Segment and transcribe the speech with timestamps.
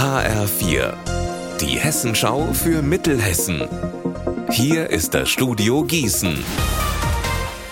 [0.00, 0.94] HR4,
[1.60, 3.68] die Hessenschau für Mittelhessen.
[4.50, 6.42] Hier ist das Studio Gießen.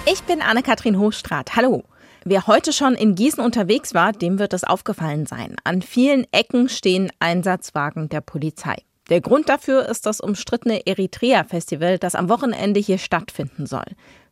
[0.05, 1.57] Ich bin Anne-Kathrin Hochstrat.
[1.57, 1.85] Hallo.
[2.27, 5.57] Wer heute schon in Gießen unterwegs war, dem wird es aufgefallen sein.
[5.65, 8.77] An vielen Ecken stehen Einsatzwagen der Polizei.
[9.09, 13.87] Der Grund dafür ist das umstrittene Eritrea-Festival, das am Wochenende hier stattfinden soll.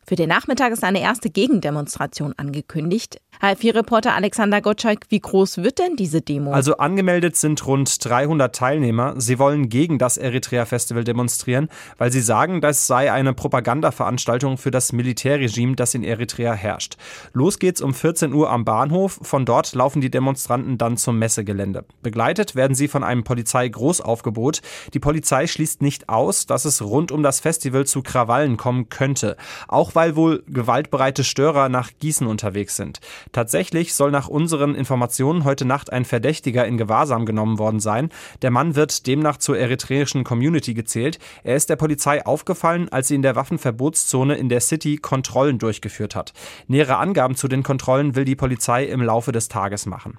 [0.05, 3.19] Für den Nachmittag ist eine erste Gegendemonstration angekündigt.
[3.41, 6.53] HF4-Reporter Alexander Gottschalk, wie groß wird denn diese Demo?
[6.53, 9.13] Also angemeldet sind rund 300 Teilnehmer.
[9.17, 14.91] Sie wollen gegen das Eritrea-Festival demonstrieren, weil sie sagen, das sei eine Propagandaveranstaltung für das
[14.91, 16.97] Militärregime, das in Eritrea herrscht.
[17.33, 19.19] Los geht's um 14 Uhr am Bahnhof.
[19.21, 21.85] Von dort laufen die Demonstranten dann zum Messegelände.
[22.01, 24.61] Begleitet werden sie von einem Polizeigroßaufgebot.
[24.95, 29.37] Die Polizei schließt nicht aus, dass es rund um das Festival zu Krawallen kommen könnte.
[29.67, 32.99] Auch weil wohl gewaltbereite Störer nach Gießen unterwegs sind.
[33.31, 38.09] Tatsächlich soll nach unseren Informationen heute Nacht ein Verdächtiger in Gewahrsam genommen worden sein.
[38.41, 41.19] Der Mann wird demnach zur eritreischen Community gezählt.
[41.43, 46.15] Er ist der Polizei aufgefallen, als sie in der Waffenverbotszone in der City Kontrollen durchgeführt
[46.15, 46.33] hat.
[46.67, 50.17] Nähere Angaben zu den Kontrollen will die Polizei im Laufe des Tages machen.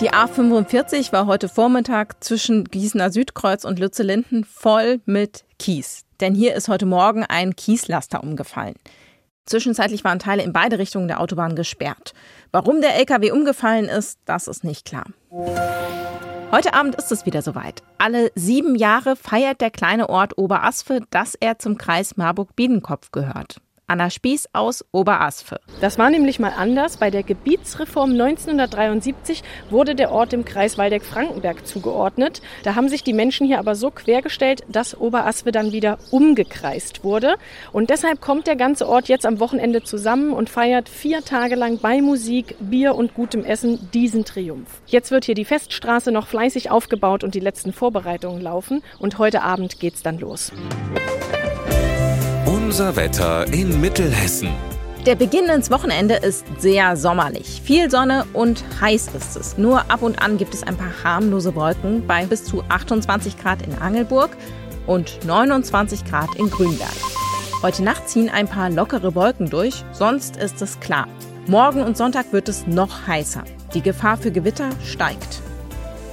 [0.00, 6.04] Die A45 war heute Vormittag zwischen Gießener Südkreuz und Lütze-Linden voll mit Kies.
[6.20, 8.74] Denn hier ist heute Morgen ein Kieslaster umgefallen.
[9.46, 12.14] Zwischenzeitlich waren Teile in beide Richtungen der Autobahn gesperrt.
[12.50, 15.06] Warum der LKW umgefallen ist, das ist nicht klar.
[16.50, 17.82] Heute Abend ist es wieder soweit.
[17.98, 23.60] Alle sieben Jahre feiert der kleine Ort Oberasfe, dass er zum Kreis Marburg-Biedenkopf gehört.
[23.88, 25.60] Anna Spieß aus Oberasfe.
[25.80, 26.96] Das war nämlich mal anders.
[26.96, 32.42] Bei der Gebietsreform 1973 wurde der Ort dem Kreis Waldeck-Frankenberg zugeordnet.
[32.64, 37.36] Da haben sich die Menschen hier aber so quergestellt, dass Oberasfe dann wieder umgekreist wurde.
[37.72, 41.78] Und deshalb kommt der ganze Ort jetzt am Wochenende zusammen und feiert vier Tage lang
[41.78, 44.80] bei Musik, Bier und gutem Essen diesen Triumph.
[44.86, 48.82] Jetzt wird hier die Feststraße noch fleißig aufgebaut und die letzten Vorbereitungen laufen.
[48.98, 50.50] Und heute Abend geht's dann los.
[52.66, 54.48] Unser Wetter in Mittelhessen.
[55.06, 57.62] Der Beginn ins Wochenende ist sehr sommerlich.
[57.64, 59.56] Viel Sonne und heiß ist es.
[59.56, 63.62] Nur ab und an gibt es ein paar harmlose Wolken bei bis zu 28 Grad
[63.62, 64.30] in Angelburg
[64.88, 66.90] und 29 Grad in Grünberg.
[67.62, 71.06] Heute Nacht ziehen ein paar lockere Wolken durch, sonst ist es klar.
[71.46, 73.44] Morgen und Sonntag wird es noch heißer.
[73.74, 75.40] Die Gefahr für Gewitter steigt.